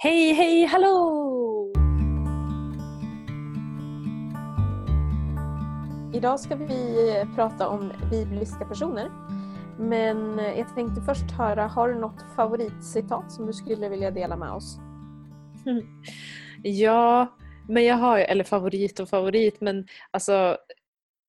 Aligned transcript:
Hej, 0.00 0.32
hej, 0.32 0.64
hallå! 0.64 1.72
Idag 6.14 6.40
ska 6.40 6.56
vi 6.56 7.24
prata 7.34 7.68
om 7.68 7.92
bibliska 8.10 8.64
personer. 8.64 9.10
Men 9.78 10.38
jag 10.38 10.74
tänkte 10.74 11.00
först 11.00 11.30
höra, 11.30 11.66
har 11.66 11.88
du 11.88 11.94
något 11.94 12.22
favoritcitat 12.36 13.32
som 13.32 13.46
du 13.46 13.52
skulle 13.52 13.88
vilja 13.88 14.10
dela 14.10 14.36
med 14.36 14.50
oss? 14.52 14.78
Ja, 16.62 17.36
men 17.68 17.84
jag 17.84 17.96
har 17.96 18.18
ju, 18.18 18.24
eller 18.24 18.44
favorit 18.44 19.00
och 19.00 19.08
favorit, 19.08 19.60
men 19.60 19.86
alltså 20.10 20.56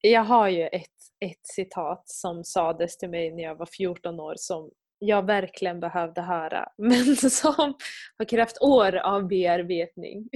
jag 0.01 0.23
har 0.23 0.47
ju 0.47 0.67
ett, 0.67 0.99
ett 1.19 1.47
citat 1.47 2.03
som 2.05 2.43
sades 2.43 2.97
till 2.97 3.09
mig 3.09 3.31
när 3.31 3.43
jag 3.43 3.55
var 3.55 3.65
14 3.65 4.19
år 4.19 4.33
som 4.37 4.71
jag 4.99 5.25
verkligen 5.25 5.79
behövde 5.79 6.21
höra 6.21 6.71
men 6.77 7.15
som 7.15 7.73
har 8.17 8.25
krävt 8.25 8.61
år 8.61 8.95
av 8.95 9.27
bearbetning. 9.27 10.29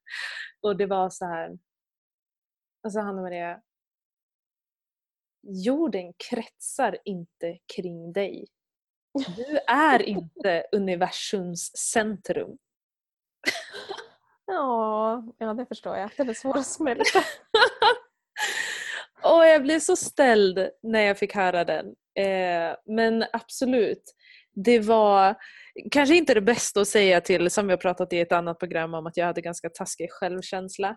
och 0.60 0.76
det 0.76 0.86
var 0.86 1.10
så 1.10 1.24
här. 1.24 1.58
Alltså 2.82 3.00
Hanna 3.00 3.22
Maria. 3.22 3.60
Jorden 5.42 6.12
kretsar 6.30 6.98
inte 7.04 7.58
kring 7.76 8.12
dig. 8.12 8.46
Du 9.36 9.58
är 9.66 10.02
inte 10.08 10.66
universums 10.72 11.76
centrum. 11.76 12.58
Ja, 14.46 15.24
ja 15.38 15.54
det 15.54 15.66
förstår 15.66 15.96
jag. 15.96 16.10
Det 16.16 16.22
är 16.22 16.34
svårt 16.34 16.56
att 16.56 16.66
smälta. 16.66 17.18
och 19.22 19.46
jag 19.46 19.62
blev 19.62 19.80
så 19.80 19.96
ställd 19.96 20.70
när 20.82 21.00
jag 21.00 21.18
fick 21.18 21.34
höra 21.34 21.64
den. 21.64 21.94
Eh, 22.18 22.76
men 22.86 23.24
absolut, 23.32 24.02
det 24.64 24.78
var 24.78 25.36
kanske 25.90 26.16
inte 26.16 26.34
det 26.34 26.40
bästa 26.40 26.80
att 26.80 26.88
säga 26.88 27.20
till, 27.20 27.50
som 27.50 27.68
har 27.68 27.76
pratat 27.76 28.12
i 28.12 28.20
ett 28.20 28.32
annat 28.32 28.58
program 28.58 28.94
om, 28.94 29.06
att 29.06 29.16
jag 29.16 29.26
hade 29.26 29.40
ganska 29.40 29.68
taskig 29.68 30.12
självkänsla. 30.12 30.96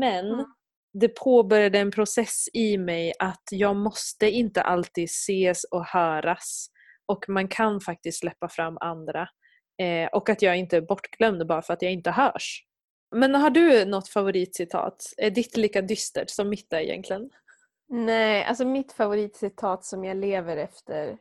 Men 0.00 0.26
mm. 0.26 0.44
det 0.92 1.08
påbörjade 1.08 1.78
en 1.78 1.90
process 1.90 2.44
i 2.52 2.78
mig 2.78 3.12
att 3.18 3.44
jag 3.50 3.76
måste 3.76 4.30
inte 4.30 4.62
alltid 4.62 5.04
ses 5.04 5.64
och 5.64 5.86
höras. 5.86 6.68
Och 7.06 7.24
man 7.28 7.48
kan 7.48 7.80
faktiskt 7.80 8.18
släppa 8.20 8.48
fram 8.48 8.78
andra. 8.80 9.28
Eh, 9.82 10.08
och 10.12 10.28
att 10.28 10.42
jag 10.42 10.56
inte 10.56 10.76
är 10.76 10.80
bortglömd 10.80 11.46
bara 11.46 11.62
för 11.62 11.72
att 11.72 11.82
jag 11.82 11.92
inte 11.92 12.10
hörs. 12.10 12.62
Men 13.16 13.34
har 13.34 13.50
du 13.50 13.84
något 13.84 14.08
favoritcitat? 14.08 15.14
Är 15.16 15.30
ditt 15.30 15.56
lika 15.56 15.82
dystert 15.82 16.30
som 16.30 16.48
mitt 16.48 16.72
är 16.72 16.80
egentligen? 16.80 17.30
Nej, 17.88 18.44
alltså 18.44 18.64
mitt 18.64 18.92
favoritcitat 18.92 19.84
som 19.84 20.04
jag 20.04 20.16
lever 20.16 20.56
efter 20.56 21.18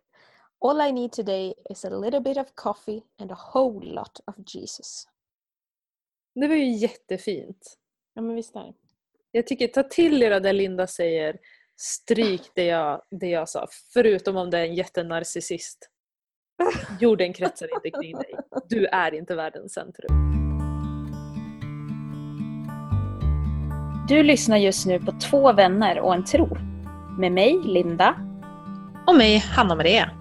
All 0.66 0.82
I 0.82 0.92
need 0.92 1.12
today 1.12 1.54
is 1.70 1.86
a 1.86 1.90
little 1.90 2.20
bit 2.20 2.38
of 2.38 2.48
coffee 2.56 3.02
and 3.22 3.32
a 3.32 3.38
whole 3.54 3.86
lot 3.86 4.20
of 4.28 4.36
Jesus. 4.56 5.08
Det 6.36 6.48
var 6.48 6.56
ju 6.56 6.72
jättefint. 6.72 7.78
Ja 8.14 8.22
men 8.22 8.36
visst 8.36 8.56
är 8.56 8.60
det. 8.60 8.74
Jag 9.32 9.48
tycker, 9.48 9.68
ta 9.68 9.84
till 9.84 10.24
er 10.24 10.40
det 10.40 10.54
Linda 10.54 10.88
säger. 10.88 11.40
Stryk 11.78 12.42
det 12.56 12.66
jag, 12.66 13.02
det 13.12 13.28
jag 13.28 13.50
sa. 13.50 13.68
Förutom 13.94 14.38
om 14.38 14.50
det 14.50 14.60
är 14.60 14.66
en 14.66 14.76
jättenarcissist. 14.76 15.90
Jorden 17.00 17.34
kretsar 17.34 17.70
inte 17.76 18.00
kring 18.02 18.16
dig. 18.16 18.36
Du 18.70 18.86
är 18.86 19.14
inte 19.14 19.36
världens 19.36 19.74
centrum. 19.74 20.45
Du 24.08 24.24
lyssnar 24.24 24.58
just 24.58 24.86
nu 24.86 25.00
på 25.00 25.12
Två 25.12 25.54
vänner 25.54 26.00
och 26.00 26.14
en 26.14 26.26
tro. 26.26 26.48
Med 27.20 27.32
mig, 27.32 27.60
Linda. 27.64 28.16
Och 29.08 29.16
mig, 29.16 29.38
Hanna-Maria. 29.38 30.12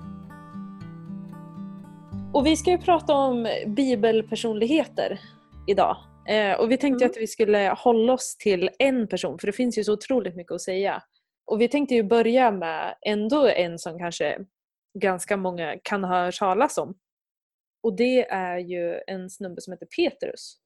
Och 2.35 2.47
vi 2.47 2.57
ska 2.57 2.71
ju 2.71 2.79
prata 2.79 3.15
om 3.15 3.49
bibelpersonligheter 3.67 5.21
idag. 5.67 5.97
Eh, 6.29 6.61
och 6.61 6.71
vi 6.71 6.77
tänkte 6.77 7.05
mm. 7.05 7.11
att 7.11 7.23
vi 7.23 7.27
skulle 7.27 7.75
hålla 7.79 8.13
oss 8.13 8.37
till 8.37 8.71
en 8.79 9.09
person 9.09 9.39
för 9.39 9.47
det 9.47 9.53
finns 9.53 9.79
ju 9.79 9.85
så 9.85 9.93
otroligt 9.93 10.37
mycket 10.37 10.53
att 10.53 10.61
säga. 10.61 11.03
Och 11.47 11.61
vi 11.61 11.69
tänkte 11.69 11.95
ju 11.95 12.03
börja 12.03 12.51
med 12.51 12.95
ändå 13.07 13.49
en 13.49 13.79
som 13.79 13.99
kanske 13.99 14.39
ganska 14.99 15.37
många 15.37 15.77
kan 15.83 16.05
ha 16.05 16.25
hört 16.25 16.39
talas 16.39 16.79
om. 16.79 16.95
Och 17.83 17.97
det 17.97 18.29
är 18.31 18.59
ju 18.59 19.01
en 19.07 19.31
snubbe 19.31 19.61
som 19.61 19.73
heter 19.73 19.87
Petrus. 19.87 20.57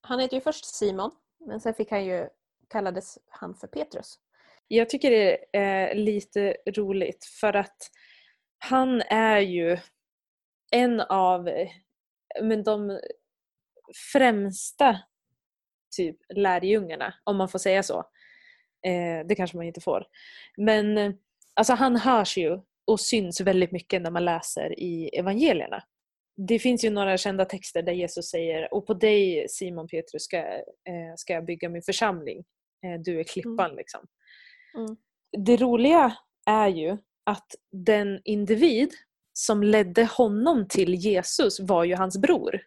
Han 0.00 0.20
heter 0.20 0.36
ju 0.36 0.40
först 0.40 0.64
Simon 0.64 1.10
men 1.46 1.60
sen 1.60 1.74
fick 1.74 1.90
han 1.90 2.04
ju, 2.04 2.28
kallades 2.74 3.18
han 3.28 3.54
för 3.54 3.66
Petrus. 3.66 4.18
Jag 4.68 4.88
tycker 4.88 5.10
det 5.10 5.58
är 5.58 5.88
eh, 5.88 5.94
lite 5.94 6.56
roligt 6.66 7.24
för 7.24 7.56
att 7.56 7.90
han 8.58 9.02
är 9.10 9.38
ju 9.38 9.78
en 10.70 11.00
av 11.00 11.48
eh, 11.48 11.68
men 12.42 12.62
de 12.62 13.00
främsta 14.12 15.00
typ 15.96 16.16
lärjungarna, 16.34 17.14
om 17.24 17.36
man 17.36 17.48
får 17.48 17.58
säga 17.58 17.82
så. 17.82 17.98
Eh, 18.86 19.26
det 19.26 19.34
kanske 19.36 19.56
man 19.56 19.66
inte 19.66 19.80
får. 19.80 20.06
Men 20.56 21.18
alltså 21.54 21.72
han 21.72 21.96
hörs 21.96 22.36
ju 22.36 22.60
och 22.84 23.00
syns 23.00 23.40
väldigt 23.40 23.72
mycket 23.72 24.02
när 24.02 24.10
man 24.10 24.24
läser 24.24 24.80
i 24.80 25.08
evangelierna. 25.18 25.84
Det 26.48 26.58
finns 26.58 26.84
ju 26.84 26.90
några 26.90 27.18
kända 27.18 27.44
texter 27.44 27.82
där 27.82 27.92
Jesus 27.92 28.30
säger 28.30 28.74
och 28.74 28.86
på 28.86 28.94
dig 28.94 29.48
Simon 29.48 29.88
Petrus 29.88 30.22
ska, 30.22 30.44
ska 31.16 31.32
jag 31.32 31.44
bygga 31.44 31.68
min 31.68 31.82
församling. 31.82 32.44
Eh, 32.84 33.00
du 33.04 33.20
är 33.20 33.24
klippan 33.24 33.64
mm. 33.64 33.76
liksom. 33.76 34.00
Mm. 34.76 34.96
Det 35.46 35.56
roliga 35.56 36.16
är 36.46 36.68
ju 36.68 36.98
att 37.24 37.54
den 37.72 38.20
individ 38.24 38.90
som 39.32 39.62
ledde 39.62 40.04
honom 40.04 40.68
till 40.68 40.94
Jesus 40.94 41.60
var 41.60 41.84
ju 41.84 41.94
hans 41.94 42.18
bror. 42.18 42.60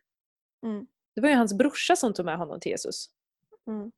Mm. 0.65 0.87
Det 1.15 1.21
var 1.21 1.29
ju 1.29 1.35
hans 1.35 1.53
brorsa 1.53 1.95
som 1.95 2.13
tog 2.13 2.25
med 2.25 2.37
honom 2.37 2.59
till 2.59 2.71
Jesus. 2.71 3.05
Mm. 3.67 3.91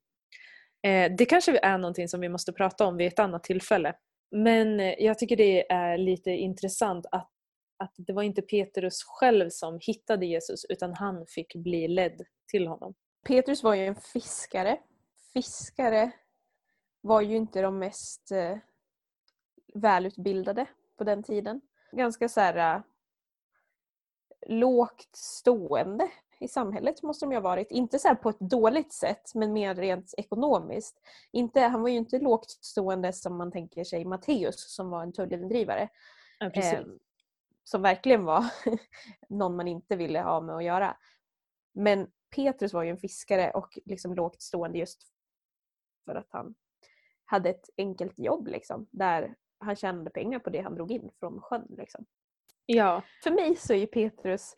Eh, 0.82 1.16
det 1.16 1.24
kanske 1.24 1.58
är 1.58 1.78
någonting 1.78 2.08
som 2.08 2.20
vi 2.20 2.28
måste 2.28 2.52
prata 2.52 2.86
om 2.86 2.96
vid 2.96 3.06
ett 3.06 3.18
annat 3.18 3.44
tillfälle. 3.44 3.94
Men 4.30 4.80
eh, 4.80 4.94
jag 4.98 5.18
tycker 5.18 5.36
det 5.36 5.72
är 5.72 5.98
lite 5.98 6.30
intressant 6.30 7.06
att, 7.12 7.30
att 7.78 7.94
det 7.96 8.12
var 8.12 8.22
inte 8.22 8.42
Petrus 8.42 9.02
själv 9.06 9.50
som 9.50 9.78
hittade 9.82 10.26
Jesus 10.26 10.64
utan 10.68 10.94
han 10.94 11.26
fick 11.26 11.54
bli 11.54 11.88
ledd 11.88 12.22
till 12.50 12.66
honom. 12.66 12.94
Petrus 13.26 13.62
var 13.62 13.74
ju 13.74 13.86
en 13.86 13.96
fiskare. 13.96 14.78
Fiskare 15.32 16.12
var 17.00 17.20
ju 17.20 17.36
inte 17.36 17.62
de 17.62 17.78
mest 17.78 18.32
eh, 18.32 18.58
välutbildade 19.74 20.66
på 20.96 21.04
den 21.04 21.22
tiden 21.22 21.60
ganska 21.92 22.28
så 22.28 22.40
här 22.40 22.76
äh, 22.76 22.82
lågt 24.46 25.16
stående 25.16 26.10
i 26.40 26.48
samhället 26.48 27.02
måste 27.02 27.24
de 27.24 27.32
ju 27.32 27.36
ha 27.36 27.42
varit. 27.42 27.70
Inte 27.70 27.98
så 27.98 28.16
på 28.16 28.28
ett 28.28 28.40
dåligt 28.40 28.92
sätt 28.92 29.34
men 29.34 29.52
mer 29.52 29.74
rent 29.74 30.14
ekonomiskt. 30.16 31.00
Inte, 31.32 31.60
han 31.60 31.82
var 31.82 31.88
ju 31.88 31.96
inte 31.96 32.18
lågt 32.18 32.50
stående 32.50 33.12
som 33.12 33.36
man 33.36 33.52
tänker 33.52 33.84
sig 33.84 34.04
Matteus 34.04 34.74
som 34.74 34.90
var 34.90 35.02
en 35.02 35.12
tullindrivare. 35.12 35.88
Ja, 36.38 36.50
eh, 36.50 36.82
som 37.64 37.82
verkligen 37.82 38.24
var 38.24 38.44
någon 39.28 39.56
man 39.56 39.68
inte 39.68 39.96
ville 39.96 40.20
ha 40.20 40.40
med 40.40 40.56
att 40.56 40.64
göra. 40.64 40.96
Men 41.72 42.10
Petrus 42.34 42.72
var 42.72 42.82
ju 42.82 42.90
en 42.90 42.98
fiskare 42.98 43.50
och 43.50 43.78
liksom 43.84 44.14
lågt 44.14 44.42
stående 44.42 44.78
just 44.78 45.09
för 46.04 46.14
att 46.14 46.28
han 46.30 46.54
hade 47.24 47.50
ett 47.50 47.70
enkelt 47.76 48.18
jobb 48.18 48.48
liksom, 48.48 48.86
där 48.90 49.34
han 49.58 49.76
tjänade 49.76 50.10
pengar 50.10 50.38
på 50.38 50.50
det 50.50 50.60
han 50.60 50.74
drog 50.74 50.92
in 50.92 51.10
från 51.20 51.40
sjön. 51.40 51.66
Liksom. 51.78 52.06
Ja. 52.66 53.02
För 53.22 53.30
mig 53.30 53.56
så 53.56 53.72
är 53.72 53.78
ju 53.78 53.86
Petrus, 53.86 54.54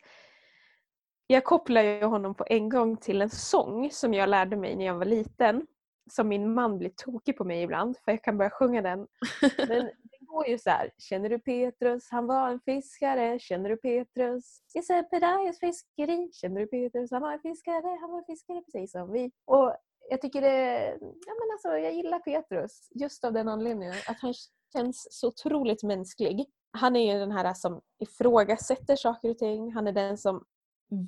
jag 1.27 1.43
kopplar 1.43 1.81
ju 1.81 2.03
honom 2.03 2.35
på 2.35 2.45
en 2.49 2.69
gång 2.69 2.97
till 2.97 3.21
en 3.21 3.29
sång 3.29 3.91
som 3.91 4.13
jag 4.13 4.29
lärde 4.29 4.55
mig 4.55 4.75
när 4.75 4.85
jag 4.85 4.95
var 4.95 5.05
liten. 5.05 5.67
Som 6.11 6.27
min 6.27 6.53
man 6.53 6.77
blir 6.77 6.89
tokig 6.89 7.37
på 7.37 7.43
mig 7.43 7.61
ibland 7.63 7.97
för 7.97 8.11
jag 8.11 8.23
kan 8.23 8.37
börja 8.37 8.49
sjunga 8.49 8.81
den. 8.81 9.07
Men 9.57 9.85
det 9.85 10.25
går 10.25 10.47
ju 10.47 10.57
så 10.57 10.69
här. 10.69 10.91
Känner 10.97 11.29
du 11.29 11.39
Petrus? 11.39 12.07
Han 12.11 12.27
var 12.27 12.49
en 12.49 12.59
fiskare. 12.59 13.39
Känner 13.39 13.69
du 13.69 13.77
Petrus? 13.77 14.61
I 14.73 14.81
Sebedaios 14.81 15.59
fiskeri. 15.59 16.29
Känner 16.33 16.61
du 16.61 16.67
Petrus? 16.67 17.11
Han 17.11 17.21
var 17.21 17.33
en 17.33 17.39
fiskare. 17.39 17.97
Han 18.01 18.11
var 18.11 18.17
en 18.17 18.25
fiskare 18.25 18.61
precis 18.61 18.91
som 18.91 19.11
vi. 19.11 19.31
Och 19.45 19.75
jag 20.09 20.21
tycker 20.21 20.41
det, 20.41 20.89
ja 21.01 21.33
men 21.39 21.51
alltså 21.53 21.67
jag 21.67 21.93
gillar 21.93 22.19
Petrus 22.19 22.89
just 22.91 23.23
av 23.23 23.33
den 23.33 23.47
anledningen 23.47 23.95
att 24.07 24.19
han 24.19 24.33
känns 24.73 25.07
så 25.11 25.27
otroligt 25.27 25.83
mänsklig. 25.83 26.45
Han 26.71 26.95
är 26.95 27.13
ju 27.13 27.19
den 27.19 27.31
här 27.31 27.53
som 27.53 27.81
ifrågasätter 27.99 28.95
saker 28.95 29.29
och 29.29 29.37
ting. 29.37 29.73
Han 29.73 29.87
är 29.87 29.91
den 29.91 30.17
som 30.17 30.43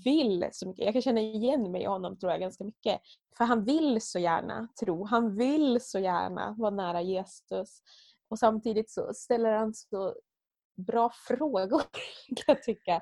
vill 0.03 0.49
så 0.51 0.67
mycket. 0.67 0.85
Jag 0.85 0.93
kan 0.93 1.01
känna 1.01 1.21
igen 1.21 1.71
mig 1.71 1.81
i 1.81 1.85
honom 1.85 2.17
tror 2.17 2.31
jag 2.31 2.41
ganska 2.41 2.63
mycket. 2.63 3.01
För 3.37 3.45
han 3.45 3.63
vill 3.63 4.01
så 4.01 4.19
gärna 4.19 4.67
tro. 4.79 5.03
Han 5.03 5.35
vill 5.35 5.81
så 5.81 5.99
gärna 5.99 6.55
vara 6.57 6.69
nära 6.71 7.01
Jesus. 7.01 7.81
Och 8.29 8.39
samtidigt 8.39 8.91
så 8.91 9.13
ställer 9.13 9.51
han 9.51 9.73
så 9.73 10.15
bra 10.75 11.11
frågor 11.27 11.79
kan 12.35 12.43
jag 12.47 12.63
tycka. 12.63 13.01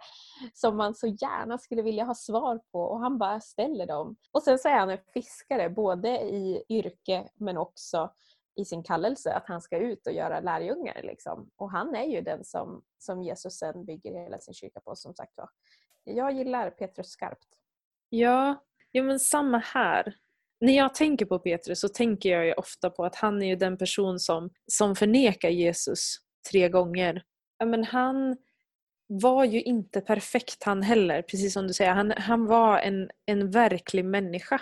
Som 0.54 0.78
man 0.78 0.96
så 0.96 1.08
gärna 1.08 1.58
skulle 1.58 1.82
vilja 1.82 2.04
ha 2.04 2.16
svar 2.16 2.60
på 2.72 2.80
och 2.80 3.00
han 3.00 3.18
bara 3.18 3.40
ställer 3.40 3.86
dem. 3.86 4.16
Och 4.32 4.44
sen 4.44 4.60
så 4.60 4.70
är 4.70 4.80
han 4.80 4.90
en 4.90 4.98
fiskare 5.14 5.70
både 5.70 6.10
i 6.10 6.64
yrke 6.70 7.30
men 7.36 7.58
också 7.58 8.14
i 8.56 8.66
sin 8.66 8.84
kallelse 8.84 9.34
att 9.34 9.48
han 9.48 9.62
ska 9.62 9.78
ut 9.78 10.08
och 10.08 10.14
göra 10.14 10.40
lärjungar. 10.40 11.02
Liksom. 11.04 11.50
Och 11.56 11.72
han 11.72 11.96
är 11.96 12.06
ju 12.06 12.22
den 12.22 12.44
som, 12.44 12.84
som 12.98 13.24
Jesus 13.24 13.58
sen 13.58 13.86
bygger 13.86 14.24
hela 14.24 14.40
sin 14.40 14.54
kyrka 14.54 14.80
på 14.80 14.96
som 14.96 15.14
sagt 15.14 15.34
var. 15.36 15.50
Jag 16.04 16.34
gillar 16.34 16.70
Petrus 16.70 17.08
skarpt. 17.08 17.48
Ja, 18.10 18.64
ja 18.92 19.04
men 19.04 19.20
samma 19.20 19.58
här. 19.58 20.16
När 20.60 20.74
jag 20.74 20.96
tänker 20.96 21.26
på 21.26 21.40
Petrus 21.40 21.80
så 21.80 21.90
tänker 21.90 22.30
jag 22.30 22.46
ju 22.46 22.54
ofta 22.54 22.90
på 22.90 23.06
att 23.06 23.16
han 23.16 23.42
är 23.42 23.48
ju 23.48 23.56
den 23.56 23.78
person 23.78 24.20
som, 24.20 24.50
som 24.68 24.96
förnekar 24.96 25.50
Jesus 25.50 26.16
tre 26.52 26.70
gånger. 26.70 27.24
Ja, 27.58 27.66
men 27.66 27.84
han 27.84 28.38
var 29.08 29.44
ju 29.46 29.62
inte 29.62 30.02
perfekt 30.02 30.64
han 30.64 30.84
heller, 30.84 31.22
precis 31.22 31.54
som 31.54 31.68
du 31.68 31.74
säger. 31.74 31.94
Han, 31.94 32.12
han 32.18 32.46
var 32.46 32.80
en, 32.80 33.10
en 33.26 33.52
verklig 33.52 34.06
människa. 34.06 34.62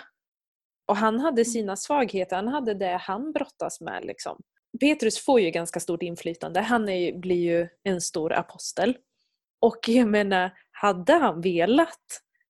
Och 0.86 0.96
han 0.96 1.20
hade 1.20 1.42
Mm. 1.42 1.44
sina 1.52 1.76
svagheter, 1.76 2.36
han 2.36 2.48
hade 2.48 2.74
det 2.74 2.96
han 3.02 3.32
brottas 3.32 3.80
med. 3.80 4.04
Liksom. 4.04 4.40
Petrus 4.80 5.24
får 5.24 5.40
ju 5.40 5.50
ganska 5.50 5.80
stort 5.80 6.02
inflytande, 6.02 6.60
han 6.60 6.88
är, 6.88 6.96
ju- 6.96 7.18
blir 7.18 7.36
ju 7.36 7.68
en 7.82 8.00
stor 8.00 8.32
apostel. 8.32 8.96
Och 9.60 9.78
jag 9.88 10.08
menar, 10.08 10.50
hade 10.70 11.12
han 11.12 11.40
velat 11.40 11.98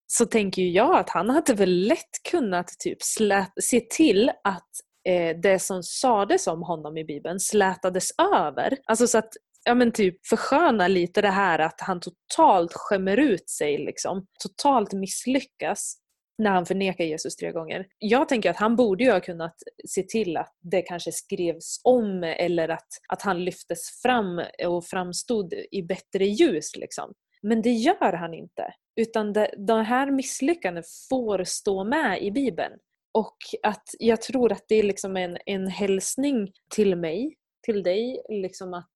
så 0.07 0.27
tänker 0.27 0.63
ju 0.63 0.71
jag 0.71 0.97
att 0.99 1.11
han 1.11 1.31
hade 1.31 1.55
väl 1.55 1.87
lätt 1.87 2.23
kunnat 2.31 2.69
typ 2.79 3.03
slät, 3.03 3.53
se 3.61 3.81
till 3.81 4.31
att 4.45 4.69
eh, 5.09 5.37
det 5.41 5.59
som 5.59 5.83
sades 5.83 6.47
om 6.47 6.63
honom 6.63 6.97
i 6.97 7.05
Bibeln 7.05 7.41
slätades 7.41 8.09
över. 8.35 8.79
Alltså 8.85 9.07
så 9.07 9.19
att 9.19 9.33
ja 9.65 9.75
men 9.75 9.93
typ 9.93 10.27
försköna 10.27 10.89
lite 10.89 11.23
det 11.23 11.31
här 11.31 11.59
att 11.59 11.81
han 11.81 12.01
totalt 12.01 12.73
skämmer 12.73 13.17
ut 13.17 13.51
sig 13.51 13.79
liksom. 13.79 14.27
Totalt 14.43 14.93
misslyckas 14.93 15.99
när 16.39 16.51
han 16.51 16.67
förnekar 16.67 17.05
Jesus 17.05 17.37
tre 17.37 17.53
gånger. 17.53 17.87
Jag 17.99 18.29
tänker 18.29 18.51
att 18.51 18.57
han 18.57 18.77
borde 18.77 19.05
ju 19.05 19.11
ha 19.11 19.21
kunnat 19.21 19.57
se 19.89 20.03
till 20.03 20.37
att 20.37 20.53
det 20.61 20.83
kanske 20.83 21.13
skrevs 21.13 21.81
om 21.85 22.25
eller 22.25 22.69
att, 22.69 22.89
att 23.09 23.23
han 23.23 23.45
lyftes 23.45 24.01
fram 24.03 24.43
och 24.67 24.85
framstod 24.85 25.55
i 25.71 25.83
bättre 25.83 26.25
ljus. 26.25 26.77
Liksom. 26.77 27.13
Men 27.43 27.63
det 27.63 27.71
gör 27.73 28.13
han 28.13 28.35
inte. 28.35 28.75
Utan 28.97 29.33
det, 29.33 29.55
de 29.67 29.85
här 29.85 30.11
misslyckandena 30.11 30.85
får 31.11 31.45
stå 31.45 31.85
med 31.85 32.23
i 32.23 32.31
Bibeln. 32.31 32.73
Och 33.15 33.37
att 33.63 33.85
jag 33.99 34.23
tror 34.23 34.53
att 34.53 34.65
det 34.69 34.75
är 34.75 34.83
liksom 34.83 35.17
en, 35.17 35.39
en 35.47 35.67
hälsning 35.67 36.53
till 36.75 36.97
mig, 36.97 37.37
till 37.63 37.83
dig, 37.83 38.23
liksom 38.29 38.75
att, 38.75 38.92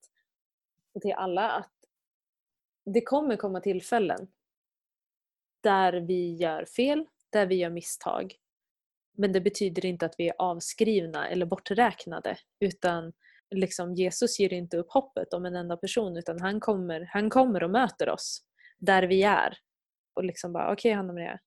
till 1.01 1.13
alla 1.13 1.51
att 1.51 1.73
det 2.85 3.01
kommer 3.01 3.37
komma 3.37 3.61
tillfällen 3.61 4.29
där 5.63 5.93
vi 5.93 6.35
gör 6.35 6.65
fel, 6.65 7.07
där 7.31 7.47
vi 7.47 7.55
gör 7.55 7.71
misstag. 7.71 8.35
Men 9.17 9.33
det 9.33 9.41
betyder 9.41 9.87
inte 9.87 10.07
att 10.07 10.15
vi 10.19 10.29
är 10.29 10.35
avskrivna 10.39 11.29
eller 11.29 11.47
borträknade. 11.47 12.37
Utan 12.61 13.13
liksom 13.51 13.95
Jesus 13.95 14.39
ger 14.39 14.53
inte 14.53 14.77
upp 14.77 14.91
hoppet 14.91 15.33
om 15.33 15.47
en 15.47 15.57
enda 15.57 15.77
person 15.77 16.17
utan 16.17 16.41
han 16.41 16.61
kommer, 16.61 17.09
han 17.13 17.31
kommer 17.31 17.63
och 17.63 17.71
möter 17.71 18.09
oss 18.09 18.43
där 18.79 19.03
vi 19.03 19.23
är. 19.23 19.59
Och 20.15 20.25
liksom 20.25 20.53
bara, 20.53 20.65
okej 20.65 20.91
okay, 20.91 20.93
Hanna 20.93 21.13
Maria, 21.13 21.39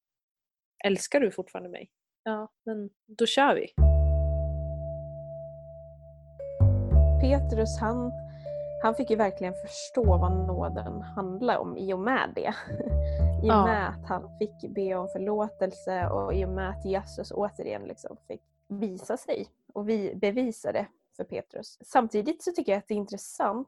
älskar 0.86 1.20
du 1.20 1.32
fortfarande 1.32 1.70
mig? 1.70 1.92
Ja, 2.24 2.52
men 2.66 2.90
då 3.08 3.26
kör 3.26 3.56
vi. 3.56 3.74
Petrus 7.22 7.80
han, 7.80 8.12
han 8.82 8.96
fick 8.96 9.10
ju 9.10 9.16
verkligen 9.16 9.54
förstå 9.54 10.18
vad 10.18 10.48
nåden 10.48 11.02
handlar 11.02 11.58
om 11.58 11.78
i 11.78 11.94
och 11.94 12.00
med 12.00 12.32
det. 12.36 12.54
I 13.44 13.50
och 13.50 13.54
Ja. 13.54 13.66
med 13.66 13.90
att 13.90 14.06
han 14.06 14.38
fick 14.40 14.74
be 14.76 14.96
om 14.96 15.08
förlåtelse 15.08 16.10
och 16.10 16.34
i 16.34 16.46
och 16.46 16.50
med 16.50 16.70
att 16.70 16.86
Jesus 16.86 17.32
återigen 17.32 17.82
liksom 17.84 18.18
fick 18.28 18.42
visa 18.68 19.18
sig 19.18 19.48
och 19.74 19.90
vi 19.90 20.16
bevisa 20.16 20.72
det 20.72 20.88
för 21.18 21.24
Petrus. 21.24 21.78
Samtidigt 21.82 22.44
så 22.44 22.52
tycker 22.52 22.72
jag 22.72 22.80
att 22.80 22.88
det 22.88 22.94
är 22.94 22.98
intressant 22.98 23.68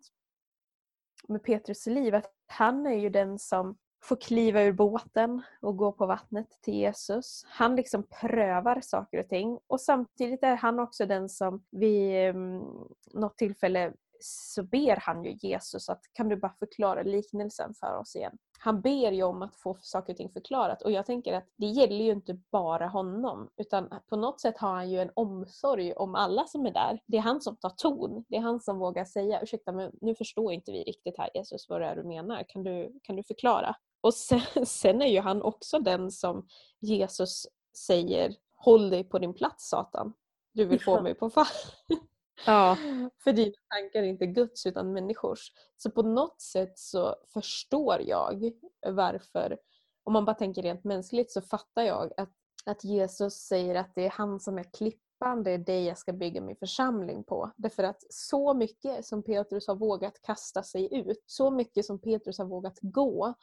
med 1.28 1.44
Petrus 1.44 1.86
liv 1.88 2.16
att 2.16 2.32
han 2.48 2.86
är 2.86 2.98
ju 2.98 3.10
den 3.10 3.40
som 3.40 3.78
får 4.04 4.16
kliva 4.16 4.62
ur 4.62 4.72
båten 4.72 5.42
och 5.62 5.78
gå 5.78 5.92
på 5.92 6.06
vattnet 6.06 6.48
till 6.62 6.74
Jesus. 6.74 7.46
Han 7.48 7.76
liksom 7.76 8.04
prövar 8.22 8.82
saker 8.82 9.20
och 9.20 9.28
ting 9.28 9.60
och 9.68 9.82
samtidigt 9.82 10.44
är 10.44 10.56
han 10.56 10.80
också 10.80 11.06
den 11.06 11.30
som 11.30 11.64
vid 11.72 12.30
um, 12.36 12.88
något 13.14 13.38
tillfälle 13.38 13.94
så 14.22 14.64
ber 14.64 14.96
han 14.96 15.24
ju 15.24 15.38
Jesus 15.42 15.90
att 15.90 16.02
kan 16.14 16.30
du 16.30 16.36
bara 16.36 16.56
förklara 16.60 17.04
liknelsen 17.04 17.74
för 17.74 17.98
oss 17.98 18.16
igen. 18.16 18.38
Han 18.60 18.82
ber 18.82 19.12
ju 19.12 19.24
om 19.24 19.42
att 19.42 19.56
få 19.56 19.78
saker 19.82 20.14
och 20.14 20.18
ting 20.18 20.32
förklarat 20.32 20.82
och 20.82 20.92
jag 20.92 21.06
tänker 21.06 21.34
att 21.34 21.48
det 21.58 21.66
gäller 21.66 22.06
ju 22.06 22.12
inte 22.12 22.34
bara 22.52 22.88
honom 22.88 23.50
utan 23.58 23.90
på 24.10 24.16
något 24.16 24.42
sätt 24.42 24.58
har 24.58 24.74
han 24.74 24.90
ju 24.90 25.00
en 25.00 25.12
omsorg 25.14 25.94
om 25.94 26.16
alla 26.16 26.48
som 26.48 26.66
är 26.66 26.72
där. 26.72 27.00
Det 27.08 27.18
är 27.18 27.22
han 27.22 27.42
som 27.42 27.56
tar 27.56 27.70
ton. 27.70 28.26
Det 28.30 28.36
är 28.36 28.42
han 28.42 28.60
som 28.60 28.80
vågar 28.80 29.06
säga 29.06 29.42
ursäkta 29.42 29.72
men 29.72 29.92
nu 30.02 30.16
förstår 30.16 30.54
inte 30.54 30.72
vi 30.72 30.84
riktigt 30.84 31.18
här 31.18 31.30
Jesus 31.34 31.70
vad 31.70 31.82
det 31.82 31.88
är 31.88 31.96
du 31.96 32.04
menar. 32.04 32.46
Kan 32.48 32.64
du, 32.64 33.00
kan 33.04 33.16
du 33.16 33.24
förklara? 33.24 33.76
Och 34.02 34.14
sen, 34.14 34.42
sen 34.66 35.02
är 35.02 35.08
ju 35.08 35.20
han 35.20 35.42
också 35.42 35.80
den 35.80 36.12
som 36.12 36.48
Jesus 36.80 37.48
säger 37.88 38.36
håll 38.56 38.90
dig 38.90 39.04
på 39.04 39.20
din 39.20 39.34
plats 39.34 39.70
Satan. 39.70 40.14
Du 40.54 40.66
vill 40.66 40.82
få 40.82 41.02
mig 41.02 41.16
på 41.16 41.30
fall. 41.30 41.46
Ja. 42.46 42.78
För 43.24 43.34
dina 43.34 43.54
tankar 43.70 44.04
är 44.04 44.08
inte 44.08 44.26
Guds 44.26 44.66
utan 44.66 44.94
människors. 44.94 45.52
Så 45.78 45.92
på 45.92 46.02
något 46.02 46.42
sätt 46.42 46.80
så 46.80 47.16
förstår 47.34 48.02
jag 48.02 48.52
varför, 48.88 49.58
om 50.04 50.14
man 50.14 50.26
bara 50.26 50.36
tänker 50.36 50.62
rent 50.62 50.84
mänskligt 50.84 51.32
så 51.32 51.42
fattar 51.42 51.82
jag 51.84 52.12
att, 52.18 52.34
att 52.66 52.84
Jesus 52.84 53.34
säger 53.34 53.76
att 53.76 53.96
det 53.96 54.06
är 54.06 54.10
han 54.10 54.40
som 54.40 54.58
är 54.58 54.64
klippan, 54.64 55.44
det 55.44 55.52
är 55.52 55.58
dig 55.58 55.86
jag 55.86 55.98
ska 55.98 56.14
bygga 56.14 56.42
min 56.42 56.56
församling 56.56 57.24
på. 57.24 57.52
Därför 57.58 57.84
att 57.84 58.04
så 58.10 58.54
mycket 58.54 59.06
som 59.06 59.24
Petrus 59.24 59.68
har 59.68 59.76
vågat 59.76 60.22
kasta 60.22 60.64
sig 60.64 60.96
ut, 60.96 61.24
så 61.26 61.52
mycket 61.52 61.86
som 61.86 62.02
Petrus 62.02 62.38
har 62.38 62.46
vågat 62.46 62.80
gå 62.82 63.34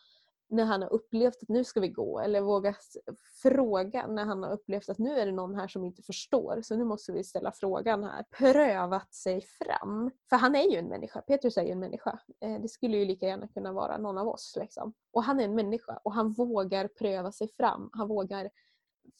när 0.49 0.65
han 0.65 0.83
har 0.83 0.93
upplevt 0.93 1.43
att 1.43 1.49
nu 1.49 1.65
ska 1.65 1.81
vi 1.81 1.89
gå 1.89 2.21
eller 2.21 2.41
vågat 2.41 2.97
fråga 3.43 4.06
när 4.06 4.25
han 4.25 4.43
har 4.43 4.50
upplevt 4.50 4.89
att 4.89 4.99
nu 4.99 5.19
är 5.19 5.27
det 5.27 5.33
någon 5.33 5.55
här 5.55 5.69
som 5.69 5.85
inte 5.85 6.03
förstår 6.03 6.61
så 6.62 6.77
nu 6.77 6.85
måste 6.85 7.12
vi 7.12 7.25
ställa 7.25 7.53
frågan 7.53 8.05
här. 8.05 8.25
Prövat 8.39 9.15
sig 9.15 9.41
fram. 9.41 10.11
För 10.31 10.37
han 10.37 10.56
är 10.56 10.71
ju 10.71 10.77
en 10.77 10.89
människa, 10.89 11.21
Petrus 11.21 11.56
är 11.56 11.62
ju 11.62 11.71
en 11.71 11.81
människa. 11.81 12.19
Eh, 12.41 12.61
det 12.61 12.69
skulle 12.69 12.97
ju 12.97 13.05
lika 13.05 13.27
gärna 13.27 13.49
kunna 13.49 13.73
vara 13.73 13.99
någon 13.99 14.19
av 14.19 14.29
oss. 14.29 14.56
Liksom. 14.61 14.93
Och 15.12 15.23
han 15.23 15.41
är 15.41 15.45
en 15.45 15.55
människa 15.55 16.00
och 16.05 16.12
han 16.12 16.33
vågar 16.33 16.89
pröva 16.89 17.33
sig 17.33 17.49
fram. 17.49 17.91
Han 17.93 18.09
vågar 18.09 18.50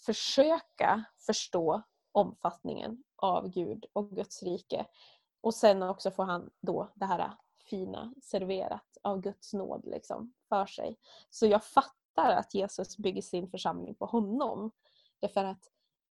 försöka 0.07 1.05
förstå 1.27 1.83
omfattningen 2.13 3.05
av 3.17 3.49
Gud 3.49 3.85
och 3.93 4.11
Guds 4.11 4.43
rike. 4.43 4.87
Och 5.41 5.55
sen 5.55 5.83
också 5.83 6.11
får 6.11 6.25
han 6.25 6.51
då 6.61 6.93
det 6.95 7.05
här 7.05 7.33
fina 7.71 8.15
serverat 8.23 8.99
av 9.03 9.21
Guds 9.21 9.53
nåd 9.53 9.83
liksom, 9.87 10.33
för 10.49 10.67
sig. 10.67 10.97
Så 11.31 11.47
jag 11.47 11.65
fattar 11.65 12.31
att 12.31 12.55
Jesus 12.55 12.97
bygger 12.97 13.23
sin 13.23 13.51
församling 13.51 13.95
på 13.95 14.07
honom. 14.07 14.71
Därför 15.21 15.45
att 15.45 15.69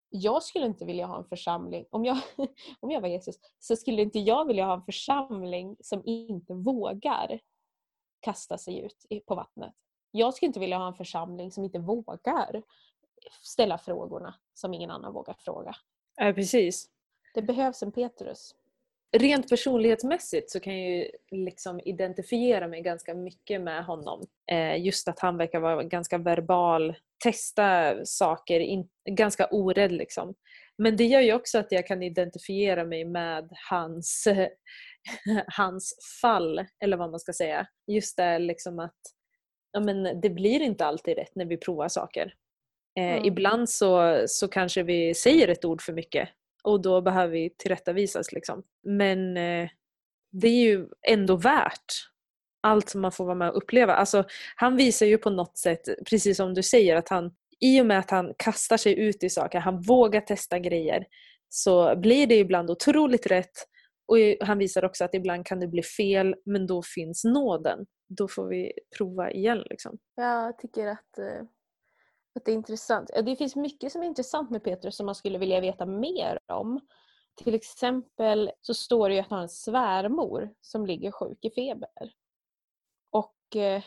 jag 0.08 0.42
skulle 0.42 0.66
inte 0.66 0.84
vilja 0.84 1.06
ha 1.06 1.18
en 1.18 1.28
församling, 1.28 1.86
om 1.90 2.04
jag, 2.04 2.18
om 2.80 2.90
jag 2.90 3.00
var 3.00 3.08
Jesus, 3.08 3.36
så 3.58 3.76
skulle 3.76 4.02
inte 4.02 4.18
jag 4.18 4.46
vilja 4.46 4.64
ha 4.64 4.74
en 4.74 4.84
församling 4.84 5.76
som 5.80 6.02
inte 6.04 6.54
vågar 6.54 7.40
kasta 8.20 8.58
sig 8.58 8.78
ut 8.78 9.26
på 9.26 9.34
vattnet. 9.34 9.74
Jag 10.10 10.34
skulle 10.34 10.46
inte 10.46 10.60
vilja 10.60 10.78
ha 10.78 10.86
en 10.86 10.94
församling 10.94 11.52
som 11.52 11.64
inte 11.64 11.78
vågar 11.78 12.62
ställa 13.42 13.78
frågorna 13.78 14.34
som 14.54 14.74
ingen 14.74 14.90
annan 14.90 15.12
vågar 15.12 15.34
fråga. 15.34 15.76
ja, 16.16 16.32
precis. 16.32 16.90
Det 17.34 17.42
behövs 17.42 17.82
en 17.82 17.92
Petrus. 17.92 18.54
Rent 19.12 19.48
personlighetsmässigt 19.48 20.50
så 20.50 20.60
kan 20.60 20.78
jag 20.82 20.96
ju 20.96 21.10
liksom 21.30 21.80
identifiera 21.84 22.68
mig 22.68 22.82
ganska 22.82 23.14
mycket 23.14 23.60
med 23.60 23.84
honom. 23.84 24.26
Eh, 24.52 24.84
just 24.84 25.08
att 25.08 25.20
han 25.20 25.36
verkar 25.36 25.60
vara 25.60 25.82
ganska 25.82 26.18
verbal, 26.18 26.96
testa 27.24 27.94
saker, 28.04 28.84
ganska 29.10 29.46
orädd 29.46 29.92
liksom. 29.92 30.34
Men 30.78 30.96
det 30.96 31.04
gör 31.04 31.20
ju 31.20 31.32
också 31.32 31.58
att 31.58 31.72
jag 31.72 31.86
kan 31.86 32.02
identifiera 32.02 32.84
mig 32.84 33.04
med 33.04 33.48
hans, 33.70 34.28
hans 35.46 35.94
fall, 36.22 36.66
eller 36.84 36.96
vad 36.96 37.10
man 37.10 37.20
ska 37.20 37.32
säga. 37.32 37.66
Just 37.86 38.16
det 38.16 38.38
liksom 38.38 38.78
att 38.78 39.00
ja, 39.72 39.80
men 39.80 40.20
det 40.20 40.30
blir 40.30 40.60
inte 40.62 40.86
alltid 40.86 41.16
rätt 41.16 41.34
när 41.34 41.44
vi 41.44 41.56
provar 41.56 41.88
saker. 41.88 42.34
Eh, 42.98 43.06
Mm. 43.06 43.24
Ibland 43.24 43.70
så, 43.70 44.24
så 44.26 44.48
kanske 44.48 44.82
vi 44.82 45.14
säger 45.14 45.48
ett 45.48 45.64
ord 45.64 45.82
för 45.82 45.92
mycket 45.92 46.28
och 46.66 46.80
då 46.80 47.00
behöver 47.00 47.32
vi 47.32 47.50
tillrättavisas. 47.50 48.32
Liksom. 48.32 48.62
Men 48.82 49.36
eh, 49.36 49.68
det 50.32 50.48
är 50.48 50.64
ju 50.64 50.88
ändå 51.08 51.36
värt 51.36 51.92
allt 52.62 52.88
som 52.88 53.00
man 53.00 53.12
får 53.12 53.24
vara 53.24 53.34
med 53.34 53.50
och 53.50 53.56
uppleva. 53.56 53.94
Alltså, 53.94 54.24
han 54.56 54.76
visar 54.76 55.06
ju 55.06 55.18
på 55.18 55.30
något 55.30 55.58
sätt, 55.58 55.80
precis 56.10 56.36
som 56.36 56.54
du 56.54 56.62
säger, 56.62 56.96
att 56.96 57.08
han 57.08 57.34
i 57.60 57.80
och 57.80 57.86
med 57.86 57.98
att 57.98 58.10
han 58.10 58.34
kastar 58.38 58.76
sig 58.76 58.98
ut 58.98 59.22
i 59.24 59.30
saker, 59.30 59.58
han 59.58 59.80
vågar 59.80 60.20
testa 60.20 60.58
grejer, 60.58 61.06
så 61.48 61.96
blir 61.96 62.26
det 62.26 62.34
ibland 62.34 62.70
otroligt 62.70 63.26
rätt. 63.26 63.66
Och 64.08 64.46
han 64.46 64.58
visar 64.58 64.84
också 64.84 65.04
att 65.04 65.14
ibland 65.14 65.46
kan 65.46 65.60
det 65.60 65.68
bli 65.68 65.82
fel, 65.82 66.34
men 66.44 66.66
då 66.66 66.82
finns 66.82 67.24
nåden. 67.24 67.86
Då 68.08 68.28
får 68.28 68.48
vi 68.48 68.72
prova 68.98 69.30
igen. 69.30 69.62
Liksom. 69.70 69.98
Jag 70.14 70.58
tycker 70.58 70.86
att, 70.86 71.18
eh, 71.18 71.46
att 72.36 72.44
det 72.44 72.50
är 72.50 72.54
intressant. 72.56 73.10
Det 73.24 73.36
finns 73.36 73.56
mycket 73.56 73.92
som 73.92 74.02
är 74.02 74.06
intressant 74.06 74.50
med 74.50 74.64
Petrus 74.64 74.96
som 74.96 75.06
man 75.06 75.14
skulle 75.14 75.38
vilja 75.38 75.60
veta 75.60 75.86
mer 75.86 76.38
om. 76.46 76.80
Till 77.34 77.54
exempel 77.54 78.50
så 78.60 78.74
står 78.74 79.08
det 79.08 79.14
ju 79.14 79.20
att 79.20 79.30
han 79.30 79.36
har 79.36 79.42
en 79.42 79.48
svärmor 79.48 80.54
som 80.60 80.86
ligger 80.86 81.10
sjuk 81.10 81.44
i 81.44 81.50
feber. 81.50 82.12
Och 83.10 83.56
eh, 83.56 83.82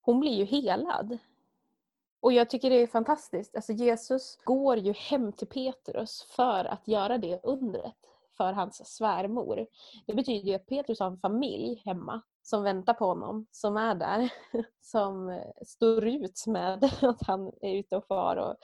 hon 0.00 0.20
blir 0.20 0.32
ju 0.32 0.44
helad. 0.44 1.18
Och 2.20 2.32
jag 2.32 2.50
tycker 2.50 2.70
det 2.70 2.76
är 2.76 2.86
fantastiskt. 2.86 3.56
Alltså 3.56 3.72
Jesus 3.72 4.36
går 4.44 4.76
ju 4.76 4.92
hem 4.92 5.32
till 5.32 5.48
Petrus 5.48 6.22
för 6.22 6.64
att 6.64 6.88
göra 6.88 7.18
det 7.18 7.40
undret 7.42 7.96
för 8.40 8.52
hans 8.52 8.96
svärmor. 8.96 9.66
Det 10.06 10.14
betyder 10.14 10.48
ju 10.48 10.54
att 10.54 10.66
Petrus 10.66 11.00
har 11.00 11.06
en 11.06 11.18
familj 11.18 11.82
hemma 11.84 12.22
som 12.42 12.62
väntar 12.62 12.94
på 12.94 13.06
honom, 13.06 13.46
som 13.50 13.76
är 13.76 13.94
där, 13.94 14.32
som 14.80 15.28
eh, 15.28 15.64
står 15.66 16.06
ut 16.06 16.44
med 16.46 16.84
att 17.02 17.22
han 17.22 17.52
är 17.60 17.74
ute 17.74 17.96
och 17.96 18.06
far 18.06 18.36
och, 18.36 18.56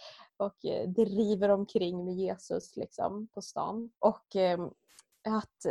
och 0.47 0.64
eh, 0.64 0.88
driver 0.88 1.49
omkring 1.49 2.04
med 2.04 2.14
Jesus 2.14 2.76
liksom, 2.76 3.28
på 3.35 3.42
stan. 3.42 3.90
Och 3.99 4.37
ehm, 4.37 4.71
att, 5.28 5.66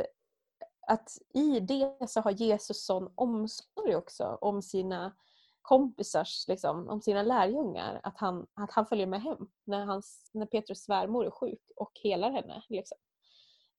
att 0.87 1.17
i 1.33 1.59
det 1.59 2.09
så 2.09 2.21
har 2.21 2.31
Jesus 2.31 2.85
sån 2.85 3.11
omsorg 3.15 3.95
också 3.95 4.37
om 4.41 4.61
sina 4.61 5.15
kompisars, 5.61 6.47
liksom, 6.47 6.89
om 6.89 7.01
sina 7.01 7.23
lärjungar, 7.23 7.99
att 8.03 8.17
han, 8.17 8.47
att 8.53 8.71
han 8.71 8.85
följer 8.85 9.07
med 9.07 9.21
hem 9.21 9.47
när, 9.63 9.85
hans, 9.85 10.29
när 10.33 10.45
Petrus 10.45 10.83
svärmor 10.83 11.25
är 11.25 11.31
sjuk 11.31 11.71
och 11.75 11.91
helar 12.03 12.31
henne. 12.31 12.63
Liksom. 12.69 12.97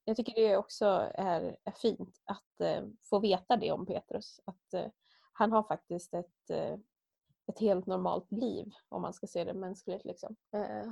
Jag 0.08 0.16
tycker 0.16 0.34
det 0.34 0.56
också 0.56 1.10
är, 1.14 1.56
är 1.64 1.72
fint 1.72 2.20
att 2.24 2.60
eh, 2.60 2.84
få 3.10 3.18
veta 3.18 3.56
det 3.56 3.72
om 3.72 3.86
Petrus. 3.86 4.40
Att 4.44 4.74
eh, 4.74 4.86
han 5.32 5.52
har 5.52 5.62
faktiskt 5.62 6.14
ett, 6.14 6.50
eh, 6.50 6.78
ett 7.46 7.58
helt 7.58 7.86
normalt 7.86 8.32
liv 8.32 8.72
om 8.88 9.02
man 9.02 9.12
ska 9.12 9.26
se 9.26 9.44
det 9.44 9.54
mänskligt. 9.54 10.04
Liksom. 10.04 10.36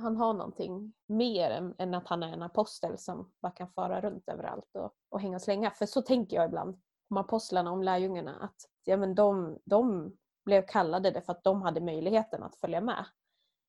Han 0.01 0.17
har 0.17 0.33
någonting 0.33 0.93
mer 1.07 1.49
än, 1.49 1.75
än, 1.77 1.93
att 1.93 2.07
han 2.07 2.23
är 2.23 2.33
en 2.33 2.41
apostel 2.41 2.97
som 2.97 3.31
bara 3.41 3.51
kan 3.51 3.69
fara 3.69 4.01
runt 4.01 4.29
överallt 4.29 4.75
och, 4.75 4.91
och 5.09 5.21
hänga 5.21 5.35
och 5.35 5.41
slänga. 5.41 5.71
För 5.71 5.85
så 5.85 6.01
tänker 6.01 6.35
jag 6.35 6.45
ibland 6.45 6.81
om 7.09 7.17
apostlarna, 7.17 7.71
om 7.71 7.83
lärjungarna. 7.83 8.35
Att 8.35 8.55
ja, 8.83 8.97
men 8.97 9.15
de, 9.15 9.59
de 9.65 10.11
blev 10.45 10.65
kallade 10.67 11.11
det 11.11 11.21
för 11.21 11.31
att 11.31 11.43
de 11.43 11.61
hade 11.61 11.81
möjligheten 11.81 12.43
att 12.43 12.55
följa 12.55 12.81
med. 12.81 13.05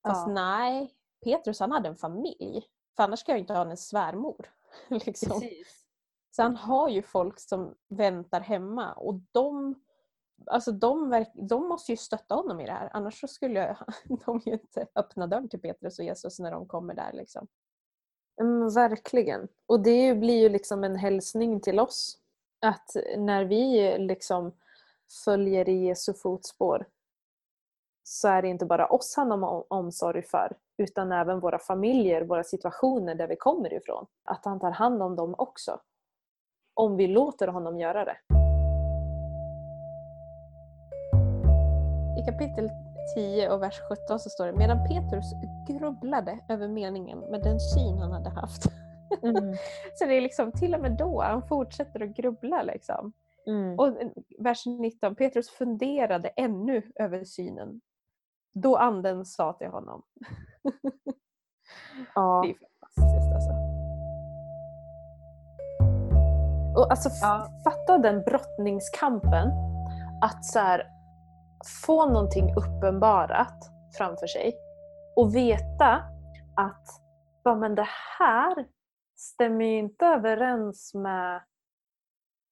Fast 0.07 0.29
ja. 0.29 0.33
nej, 0.33 0.95
Petrus 1.25 1.61
han 1.61 1.73
hade 1.73 1.89
en 1.89 1.97
familj. 1.97 2.67
För 2.97 3.03
annars 3.03 3.21
ska 3.21 3.33
jag 3.33 3.39
inte 3.39 3.55
ha 3.55 3.71
en 3.71 3.77
svärmor. 3.77 4.56
liksom. 4.89 5.43
Så 6.31 6.43
han 6.43 6.57
har 6.57 6.89
ju 6.89 7.03
folk 7.03 7.41
som 7.41 7.75
väntar 7.89 8.41
hemma 8.41 8.93
och 8.93 9.15
de, 9.33 9.75
alltså 10.47 10.73
de, 10.73 11.25
de 11.35 11.69
måste 11.69 11.93
ju 11.93 11.97
stötta 11.97 12.35
honom 12.35 12.61
i 12.61 12.67
det 12.67 12.73
här. 12.73 12.91
Annars 12.93 13.21
så 13.21 13.29
skulle 13.29 13.79
de 14.27 14.43
ju 14.47 14.53
inte 14.53 14.87
öppna 14.95 15.27
dörren 15.27 15.49
till 15.49 15.61
Petrus 15.61 15.99
och 15.99 16.05
Jesus 16.05 16.39
när 16.39 16.51
de 16.51 16.67
kommer 16.69 16.95
där. 16.95 17.13
Liksom. 17.13 17.47
Mm, 18.41 18.75
verkligen. 18.75 19.49
Och 19.67 19.81
det 19.81 20.15
blir 20.15 20.41
ju 20.41 20.49
liksom 20.49 20.85
en 20.85 20.97
hälsning 20.97 21.61
till 21.61 21.81
oss. 21.81 22.19
Att 22.61 22.97
när 23.17 23.45
vi 23.45 23.95
liksom 23.99 24.53
följer 25.25 25.69
i 25.69 25.87
Jesu 25.87 26.15
fotspår 26.15 26.87
så 28.03 28.29
är 28.29 28.43
det 28.43 28.49
inte 28.49 28.67
bara 28.67 28.87
oss 28.87 29.15
han 29.17 29.31
har 29.31 29.73
omsorg 29.73 30.23
för 30.23 30.57
utan 30.77 31.13
även 31.13 31.41
våra 31.41 31.59
familjer, 31.59 32.23
våra 32.23 32.45
situationer 32.45 33.15
där 33.15 33.27
vi 33.27 33.37
kommer 33.37 33.73
ifrån. 33.73 34.07
Att 34.25 34.45
han 34.45 34.61
tar 34.61 34.71
hand 34.71 35.03
om 35.03 35.17
dem 35.17 35.35
också. 35.39 35.81
Om 36.75 36.97
vi 36.97 37.07
låter 37.07 37.49
honom 37.49 37.79
göra 37.79 38.05
det. 38.05 38.17
I 42.21 42.25
kapitel 42.25 42.71
10 43.15 43.51
och 43.51 43.63
vers 43.63 43.81
17 43.89 44.19
så 44.19 44.31
står 44.31 44.47
det 44.47 44.53
Medan 44.53 44.89
Petrus 44.89 45.33
grubblade 45.69 46.39
över 46.49 46.69
meningen 46.69 47.19
med 47.19 47.43
den 47.43 47.61
syn 47.61 47.99
han 47.99 48.13
hade 48.13 48.31
haft. 48.31 48.63
Mm. 49.23 49.55
så 49.95 50.05
det 50.05 50.15
är 50.15 50.21
liksom 50.21 50.53
till 50.53 50.75
och 50.75 50.81
med 50.81 50.93
då 50.93 51.23
han 51.23 51.49
fortsätter 51.49 52.03
att 52.03 52.17
grubbla. 52.17 52.63
Liksom. 52.63 53.13
Mm. 53.47 53.79
Och 53.79 53.97
vers 54.39 54.67
19, 54.67 55.15
Petrus 55.15 55.51
funderade 55.51 56.29
ännu 56.29 56.83
över 56.95 57.25
synen. 57.25 57.81
Då 58.53 58.77
anden 58.77 59.25
sa 59.25 59.53
till 59.53 59.69
honom. 59.69 60.03
Ja. 62.15 62.43
Det 62.45 62.51
är 62.51 62.57
fantastiskt 62.97 63.35
alltså. 63.35 63.51
Och 66.77 66.91
alltså 66.91 67.09
ja. 67.23 67.49
fatta 67.65 67.99
den 67.99 68.23
brottningskampen. 68.23 69.51
Att 70.23 70.45
så 70.45 70.59
här, 70.59 70.87
få 71.87 72.07
någonting 72.07 72.55
uppenbarat 72.57 73.71
framför 73.99 74.27
sig 74.27 74.55
och 75.17 75.35
veta 75.35 76.03
att 76.57 77.07
men 77.55 77.75
det 77.75 77.89
här 78.19 78.67
stämmer 79.17 79.65
ju 79.65 79.79
inte 79.79 80.07
överens 80.07 80.95
med 80.95 81.43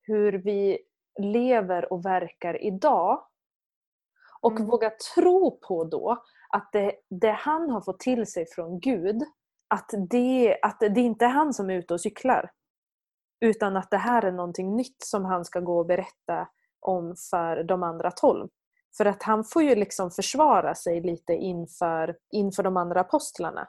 hur 0.02 0.32
vi 0.32 0.78
lever 1.20 1.92
och 1.92 2.04
verkar 2.04 2.62
idag. 2.62 3.26
Och 4.40 4.52
mm. 4.52 4.66
våga 4.66 4.90
tro 5.14 5.58
på 5.60 5.84
då 5.84 6.22
att 6.54 6.72
det, 6.72 6.92
det 7.10 7.30
han 7.30 7.70
har 7.70 7.80
fått 7.80 8.00
till 8.00 8.26
sig 8.26 8.46
från 8.46 8.80
Gud, 8.80 9.22
att 9.68 9.90
det, 10.10 10.58
att 10.62 10.80
det 10.80 11.00
inte 11.00 11.24
är 11.24 11.28
han 11.28 11.54
som 11.54 11.70
är 11.70 11.74
ute 11.74 11.94
och 11.94 12.00
cyklar. 12.00 12.50
Utan 13.40 13.76
att 13.76 13.90
det 13.90 13.96
här 13.96 14.22
är 14.22 14.32
någonting 14.32 14.76
nytt 14.76 15.02
som 15.02 15.24
han 15.24 15.44
ska 15.44 15.60
gå 15.60 15.78
och 15.78 15.86
berätta 15.86 16.48
om 16.80 17.16
för 17.30 17.62
de 17.62 17.82
andra 17.82 18.10
tolv. 18.10 18.48
För 18.96 19.04
att 19.04 19.22
han 19.22 19.44
får 19.44 19.62
ju 19.62 19.74
liksom 19.74 20.10
försvara 20.10 20.74
sig 20.74 21.00
lite 21.00 21.32
inför, 21.32 22.16
inför 22.30 22.62
de 22.62 22.76
andra 22.76 23.00
apostlarna. 23.00 23.68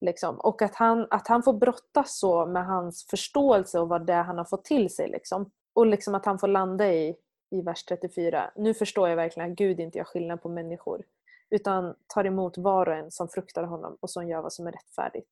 Liksom. 0.00 0.40
Och 0.40 0.62
att 0.62 0.74
han, 0.74 1.06
att 1.10 1.28
han 1.28 1.42
får 1.42 1.52
brottas 1.52 2.18
så 2.18 2.46
med 2.46 2.66
hans 2.66 3.06
förståelse 3.10 3.80
och 3.80 3.88
vad 3.88 4.06
det 4.06 4.12
är 4.12 4.22
han 4.22 4.38
har 4.38 4.44
fått 4.44 4.64
till 4.64 4.94
sig. 4.94 5.08
Liksom. 5.08 5.50
Och 5.74 5.86
liksom 5.86 6.14
att 6.14 6.26
han 6.26 6.38
får 6.38 6.48
landa 6.48 6.92
i, 6.92 7.16
i 7.50 7.62
vers 7.62 7.84
34. 7.84 8.50
Nu 8.56 8.74
förstår 8.74 9.08
jag 9.08 9.16
verkligen 9.16 9.50
att 9.50 9.58
Gud 9.58 9.80
inte 9.80 9.98
gör 9.98 10.04
skillnad 10.04 10.42
på 10.42 10.48
människor. 10.48 11.04
Utan 11.50 11.94
tar 12.14 12.24
emot 12.24 12.58
var 12.58 12.88
och 12.88 12.94
en 12.94 13.10
som 13.10 13.28
fruktar 13.28 13.64
honom 13.64 13.96
och 14.00 14.10
som 14.10 14.28
gör 14.28 14.42
vad 14.42 14.52
som 14.52 14.66
är 14.66 14.72
rättfärdigt. 14.72 15.30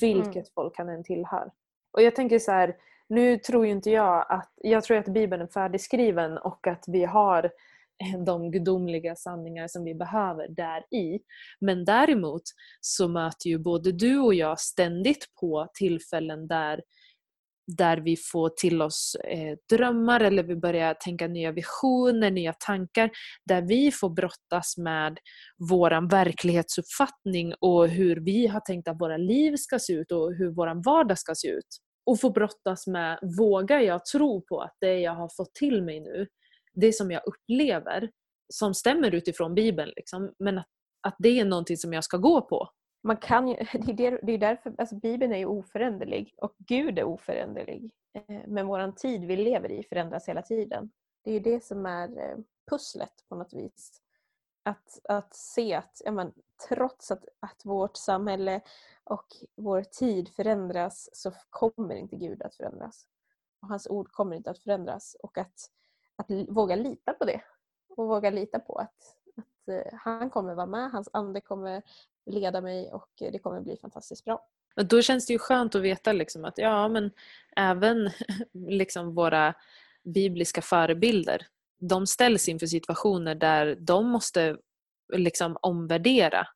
Vilket 0.00 0.34
mm. 0.34 0.46
folk 0.54 0.78
han 0.78 0.88
än 0.88 1.04
tillhör. 1.04 1.50
Och 1.92 2.02
jag 2.02 2.16
tänker 2.16 2.38
så 2.38 2.52
här, 2.52 2.76
nu 3.08 3.38
tror 3.38 3.66
ju 3.66 3.72
inte 3.72 3.90
jag 3.90 4.26
att, 4.28 4.52
jag 4.56 4.84
tror 4.84 4.96
att 4.96 5.08
Bibeln 5.08 5.42
är 5.42 5.46
färdigskriven 5.46 6.38
och 6.38 6.66
att 6.66 6.84
vi 6.86 7.04
har 7.04 7.50
de 8.26 8.50
gudomliga 8.50 9.16
sanningar 9.16 9.68
som 9.68 9.84
vi 9.84 9.94
behöver 9.94 10.48
där 10.48 10.94
i. 10.94 11.20
Men 11.60 11.84
däremot 11.84 12.42
så 12.80 13.08
möter 13.08 13.48
ju 13.48 13.58
både 13.58 13.92
du 13.92 14.18
och 14.18 14.34
jag 14.34 14.60
ständigt 14.60 15.26
på 15.40 15.68
tillfällen 15.74 16.48
där 16.48 16.80
där 17.76 17.96
vi 17.96 18.16
får 18.16 18.48
till 18.48 18.82
oss 18.82 19.16
eh, 19.24 19.56
drömmar 19.76 20.20
eller 20.20 20.42
vi 20.42 20.56
börjar 20.56 20.94
tänka 20.94 21.28
nya 21.28 21.52
visioner, 21.52 22.30
nya 22.30 22.52
tankar. 22.52 23.10
Där 23.44 23.62
vi 23.62 23.92
får 23.92 24.10
brottas 24.10 24.76
med 24.76 25.18
vår 25.70 26.10
verklighetsuppfattning 26.10 27.54
och 27.60 27.88
hur 27.88 28.16
vi 28.16 28.46
har 28.46 28.60
tänkt 28.60 28.88
att 28.88 29.00
våra 29.00 29.16
liv 29.16 29.56
ska 29.56 29.78
se 29.78 29.92
ut 29.92 30.12
och 30.12 30.34
hur 30.34 30.50
vår 30.50 30.84
vardag 30.84 31.18
ska 31.18 31.34
se 31.34 31.48
ut. 31.48 31.78
Och 32.06 32.20
få 32.20 32.30
brottas 32.30 32.86
med, 32.86 33.18
vågar 33.38 33.80
jag 33.80 34.04
tro 34.04 34.42
på 34.42 34.60
att 34.60 34.76
det 34.80 35.00
jag 35.00 35.14
har 35.14 35.30
fått 35.36 35.54
till 35.54 35.82
mig 35.82 36.00
nu, 36.00 36.26
det 36.74 36.92
som 36.92 37.10
jag 37.10 37.22
upplever, 37.26 38.10
som 38.52 38.74
stämmer 38.74 39.14
utifrån 39.14 39.54
Bibeln, 39.54 39.92
liksom, 39.96 40.32
men 40.38 40.58
att, 40.58 40.66
att 41.06 41.16
det 41.18 41.40
är 41.40 41.44
någonting 41.44 41.76
som 41.76 41.92
jag 41.92 42.04
ska 42.04 42.16
gå 42.16 42.40
på 42.40 42.68
man 43.02 43.16
kan 43.16 43.48
ju, 43.48 43.54
det, 43.72 44.06
är, 44.06 44.20
det 44.22 44.32
är 44.32 44.38
därför, 44.38 44.74
alltså 44.78 44.96
Bibeln 44.96 45.32
är 45.32 45.38
ju 45.38 45.46
oföränderlig 45.46 46.34
och 46.36 46.54
Gud 46.58 46.98
är 46.98 47.04
oföränderlig. 47.04 47.90
Eh, 48.12 48.40
men 48.46 48.66
vår 48.66 48.92
tid 48.92 49.24
vi 49.24 49.36
lever 49.36 49.70
i 49.70 49.82
förändras 49.82 50.28
hela 50.28 50.42
tiden. 50.42 50.90
Det 51.22 51.30
är 51.30 51.34
ju 51.34 51.40
det 51.40 51.64
som 51.64 51.86
är 51.86 52.18
eh, 52.18 52.36
pusslet 52.70 53.24
på 53.28 53.34
något 53.34 53.52
vis. 53.52 54.02
Att, 54.62 55.00
att 55.04 55.34
se 55.34 55.74
att 55.74 56.02
ja, 56.04 56.12
men, 56.12 56.32
trots 56.68 57.10
att, 57.10 57.24
att 57.40 57.64
vårt 57.64 57.96
samhälle 57.96 58.60
och 59.04 59.26
vår 59.56 59.82
tid 59.82 60.28
förändras 60.28 61.08
så 61.12 61.32
kommer 61.50 61.94
inte 61.94 62.16
Gud 62.16 62.42
att 62.42 62.54
förändras. 62.54 63.06
Och 63.62 63.68
hans 63.68 63.86
ord 63.86 64.12
kommer 64.12 64.36
inte 64.36 64.50
att 64.50 64.58
förändras. 64.58 65.16
Och 65.22 65.38
att, 65.38 65.70
att 66.16 66.30
våga 66.48 66.76
lita 66.76 67.12
på 67.12 67.24
det. 67.24 67.40
Och 67.96 68.08
våga 68.08 68.30
lita 68.30 68.58
på 68.58 68.74
att, 68.74 69.16
att 69.62 69.68
eh, 69.68 69.98
han 69.98 70.30
kommer 70.30 70.54
vara 70.54 70.66
med, 70.66 70.90
hans 70.90 71.08
ande 71.12 71.40
kommer 71.40 71.82
leda 72.26 72.60
mig 72.60 72.92
och 72.92 73.08
det 73.18 73.38
kommer 73.38 73.60
bli 73.60 73.76
fantastiskt 73.76 74.24
bra. 74.24 74.46
Och 74.76 74.86
då 74.86 75.02
känns 75.02 75.26
det 75.26 75.32
ju 75.32 75.38
skönt 75.38 75.74
att 75.74 75.82
veta 75.82 76.12
liksom 76.12 76.44
att 76.44 76.58
ja, 76.58 76.88
men 76.88 77.10
även 77.56 78.10
liksom 78.52 79.14
våra 79.14 79.54
bibliska 80.04 80.62
förebilder 80.62 81.46
de 81.80 82.06
ställs 82.06 82.48
inför 82.48 82.66
situationer 82.66 83.34
där 83.34 83.76
de 83.80 84.06
måste 84.06 84.56
liksom 85.12 85.56
omvärdera 85.62 86.46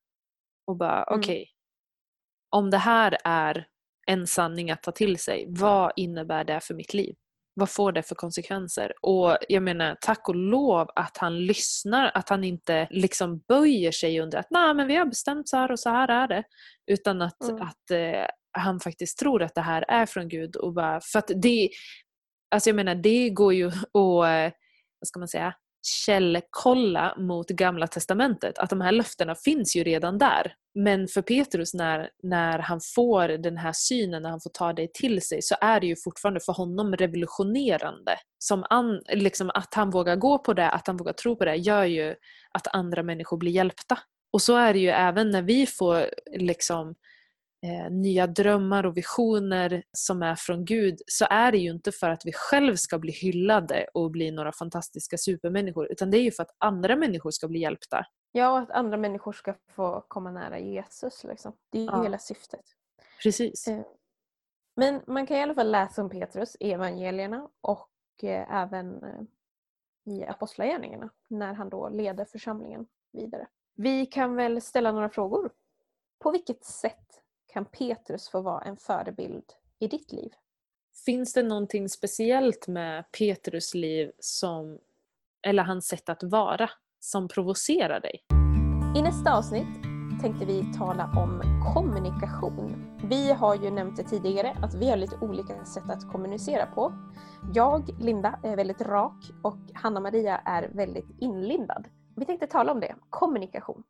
och 0.66 0.76
bara 0.76 1.04
mm. 1.04 1.18
okej, 1.20 1.42
okay, 1.42 1.46
om 2.50 2.70
det 2.70 2.78
här 2.78 3.18
är 3.24 3.68
en 4.06 4.26
sanning 4.26 4.70
att 4.70 4.82
ta 4.82 4.92
till 4.92 5.18
sig, 5.18 5.46
vad 5.48 5.92
innebär 5.96 6.44
det 6.44 6.60
för 6.60 6.74
mitt 6.74 6.94
liv? 6.94 7.16
Vad 7.54 7.70
får 7.70 7.92
det 7.92 8.02
för 8.02 8.14
konsekvenser? 8.14 8.92
Och 9.02 9.36
jag 9.48 9.62
menar, 9.62 9.96
tack 10.00 10.28
och 10.28 10.34
lov 10.34 10.88
att 10.94 11.16
han 11.16 11.46
lyssnar, 11.46 12.10
att 12.14 12.28
han 12.28 12.44
inte 12.44 12.88
liksom 12.90 13.38
böjer 13.38 13.92
sig 13.92 14.20
under 14.20 14.38
att 14.38 14.50
nej 14.50 14.74
men 14.74 14.86
vi 14.86 14.96
har 14.96 15.06
bestämt 15.06 15.48
så 15.48 15.56
här 15.56 15.72
och 15.72 15.80
så 15.80 15.90
här 15.90 16.08
är 16.08 16.28
det. 16.28 16.44
Utan 16.86 17.22
att, 17.22 17.42
mm. 17.42 17.62
att 17.62 17.90
eh, 17.90 18.26
han 18.58 18.80
faktiskt 18.80 19.18
tror 19.18 19.42
att 19.42 19.54
det 19.54 19.60
här 19.60 19.84
är 19.88 20.06
från 20.06 20.28
Gud. 20.28 20.56
Och 20.56 20.72
bara, 20.74 21.00
för 21.00 21.18
att 21.18 21.30
det, 21.42 21.70
alltså 22.50 22.70
jag 22.70 22.76
menar, 22.76 22.94
det 22.94 23.30
går 23.30 23.54
ju 23.54 23.66
att, 23.68 23.74
eh, 23.94 24.52
vad 25.00 25.08
ska 25.08 25.18
man 25.18 25.28
säga, 25.28 25.54
källkolla 25.86 27.14
mot 27.18 27.48
gamla 27.48 27.86
testamentet. 27.86 28.58
Att 28.58 28.70
de 28.70 28.80
här 28.80 28.92
löftena 28.92 29.34
finns 29.34 29.76
ju 29.76 29.84
redan 29.84 30.18
där. 30.18 30.54
Men 30.74 31.08
för 31.08 31.22
Petrus 31.22 31.74
när, 31.74 32.10
när 32.22 32.58
han 32.58 32.80
får 32.94 33.28
den 33.28 33.56
här 33.56 33.72
synen, 33.74 34.22
när 34.22 34.30
han 34.30 34.40
får 34.40 34.50
ta 34.50 34.72
det 34.72 34.94
till 34.94 35.22
sig, 35.22 35.42
så 35.42 35.54
är 35.60 35.80
det 35.80 35.86
ju 35.86 35.96
fortfarande 36.04 36.40
för 36.40 36.52
honom 36.52 36.96
revolutionerande. 36.96 38.16
Som 38.38 38.64
an, 38.70 39.00
liksom 39.08 39.50
att 39.54 39.74
han 39.74 39.90
vågar 39.90 40.16
gå 40.16 40.38
på 40.38 40.54
det, 40.54 40.70
att 40.70 40.86
han 40.86 40.96
vågar 40.96 41.12
tro 41.12 41.36
på 41.36 41.44
det, 41.44 41.56
gör 41.56 41.84
ju 41.84 42.14
att 42.52 42.74
andra 42.74 43.02
människor 43.02 43.36
blir 43.36 43.52
hjälpta. 43.52 43.98
Och 44.32 44.42
så 44.42 44.56
är 44.56 44.72
det 44.72 44.78
ju 44.78 44.88
även 44.88 45.30
när 45.30 45.42
vi 45.42 45.66
får 45.66 46.06
liksom 46.36 46.94
eh, 47.64 47.90
nya 47.90 48.26
drömmar 48.26 48.86
och 48.86 48.96
visioner 48.96 49.82
som 49.92 50.22
är 50.22 50.34
från 50.34 50.64
Gud 50.64 50.98
så 51.06 51.26
är 51.30 51.52
det 51.52 51.58
ju 51.58 51.70
inte 51.70 51.92
för 51.92 52.10
att 52.10 52.26
vi 52.26 52.32
själv 52.32 52.76
ska 52.76 52.98
bli 52.98 53.12
hyllade 53.12 53.86
och 53.94 54.10
bli 54.10 54.30
några 54.30 54.52
fantastiska 54.52 55.16
supermänniskor 55.18 55.92
utan 55.92 56.10
det 56.10 56.18
är 56.18 56.22
ju 56.22 56.30
för 56.30 56.42
att 56.42 56.54
andra 56.58 56.96
människor 56.96 57.30
ska 57.30 57.48
bli 57.48 57.58
hjälpta. 57.60 58.06
Ja, 58.32 58.50
och 58.52 58.58
att 58.58 58.70
andra 58.70 58.96
människor 58.96 59.32
ska 59.32 59.54
få 59.74 60.04
komma 60.08 60.30
nära 60.30 60.58
Jesus. 60.58 61.24
Liksom. 61.24 61.52
Det 61.72 61.78
är 61.78 61.82
ju 61.82 61.88
Ja. 61.88 62.02
hela 62.02 62.18
syftet. 62.18 62.64
Precis. 63.22 63.68
Eh, 63.68 63.82
Men 64.76 65.00
man 65.06 65.26
kan 65.26 65.36
i 65.36 65.42
alla 65.42 65.54
fall 65.54 65.70
läsa 65.70 66.02
om 66.02 66.10
Petrus 66.10 66.56
i 66.60 66.72
evangelierna 66.72 67.48
och 67.60 67.90
eh, 68.22 68.54
även 68.54 69.04
eh, 69.04 69.20
i 70.04 70.24
Apostlagärningarna 70.24 71.10
när 71.28 71.54
han 71.54 71.68
då 71.68 71.88
leder 71.88 72.24
församlingen 72.24 72.86
vidare. 73.12 73.46
Vi 73.76 74.06
kan 74.06 74.36
väl 74.36 74.60
ställa 74.60 74.92
några 74.92 75.08
frågor. 75.08 75.50
På 76.18 76.30
vilket 76.30 76.64
sätt 76.64 77.22
kan 77.54 77.64
Petrus 77.64 78.28
få 78.28 78.40
vara 78.40 78.60
en 78.60 78.76
förebild 78.76 79.44
i 79.78 79.88
ditt 79.88 80.12
liv? 80.12 80.30
Finns 81.04 81.32
det 81.32 81.42
någonting 81.42 81.88
speciellt 81.88 82.68
med 82.68 83.04
Petrus 83.18 83.74
liv 83.74 84.10
som, 84.18 84.78
eller 85.46 85.62
hans 85.62 85.86
sätt 85.86 86.08
att 86.08 86.22
vara 86.22 86.70
som 87.00 87.28
provocerar 87.28 88.00
dig? 88.00 88.24
I 88.96 89.02
nästa 89.02 89.36
avsnitt 89.36 89.82
tänkte 90.22 90.46
vi 90.46 90.72
tala 90.78 91.04
om 91.04 91.42
kommunikation. 91.74 92.98
Vi 93.08 93.32
har 93.32 93.54
ju 93.54 93.70
nämnt 93.70 93.96
det 93.96 94.04
tidigare 94.04 94.56
att 94.62 94.74
vi 94.74 94.90
har 94.90 94.96
lite 94.96 95.16
olika 95.16 95.64
sätt 95.64 95.90
att 95.90 96.12
kommunicera 96.12 96.66
på. 96.66 96.92
Jag, 97.54 97.90
Linda, 98.00 98.40
är 98.42 98.56
väldigt 98.56 98.80
rak 98.80 99.30
och 99.42 99.58
Hanna-Maria 99.74 100.36
är 100.36 100.68
väldigt 100.68 101.08
inlindad. 101.20 101.88
Vi 102.16 102.24
tänkte 102.24 102.46
tala 102.46 102.72
om 102.72 102.80
det, 102.80 102.94
kommunikation. 103.10 103.82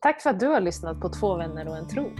Tack 0.00 0.22
för 0.22 0.30
att 0.30 0.40
du 0.40 0.46
har 0.46 0.60
lyssnat 0.60 1.00
på 1.00 1.08
Två 1.08 1.36
vänner 1.36 1.68
och 1.68 1.76
en 1.76 1.88
tro. 1.88 2.10